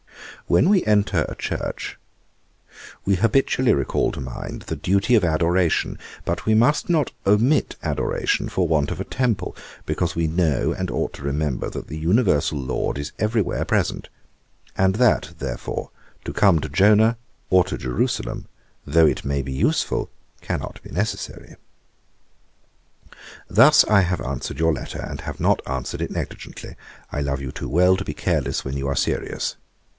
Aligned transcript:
When 0.47 0.67
we 0.67 0.83
enter 0.85 1.25
a 1.29 1.35
church 1.35 1.99
we 3.05 3.15
habitually 3.15 3.73
recall 3.73 4.11
to 4.11 4.19
mind 4.19 4.63
the 4.63 4.75
duty 4.75 5.13
of 5.15 5.23
adoration, 5.23 5.99
but 6.25 6.45
we 6.45 6.55
must 6.55 6.89
not 6.89 7.11
omit 7.27 7.75
adoration 7.83 8.49
for 8.49 8.67
want 8.67 8.89
of 8.89 8.99
a 8.99 9.03
temple; 9.05 9.55
because 9.85 10.15
we 10.15 10.25
know, 10.27 10.73
and 10.73 10.89
ought 10.89 11.13
to 11.13 11.21
remember, 11.23 11.69
that 11.69 11.87
the 11.87 11.97
Universal 11.99 12.57
Lord 12.57 12.97
is 12.97 13.11
every 13.19 13.41
where 13.43 13.63
present; 13.63 14.09
and 14.75 14.95
that, 14.95 15.35
therefore, 15.37 15.91
to 16.25 16.33
come 16.33 16.59
to 16.59 16.67
Jona, 16.67 17.15
or 17.51 17.63
to 17.65 17.77
Jerusalem, 17.77 18.47
though 18.85 19.05
it 19.07 19.23
may 19.23 19.41
be 19.43 19.53
useful, 19.53 20.09
cannot 20.41 20.81
be 20.81 20.89
necessary. 20.89 21.55
'Thus 23.47 23.85
I 23.85 24.01
have 24.01 24.19
answered 24.19 24.59
your 24.59 24.73
letter, 24.73 24.99
and 24.99 25.21
have 25.21 25.39
not 25.39 25.61
answered 25.67 26.01
it 26.01 26.11
negligently. 26.11 26.75
I 27.11 27.21
love 27.21 27.39
you 27.39 27.51
too 27.51 27.69
well 27.69 27.95
to 27.95 28.03
be 28.03 28.15
careless 28.15 28.65
when 28.65 28.75
you 28.75 28.87
are 28.87 28.95
serious. 28.95 29.55